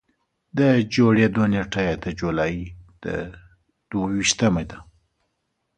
[0.57, 0.59] د
[0.93, 2.65] جوړېدو نېټه یې د جولایي
[3.03, 3.05] د
[3.89, 4.77] دوه ویشتمه ده.